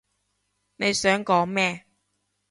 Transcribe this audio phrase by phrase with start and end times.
[0.77, 1.85] 你想講咩？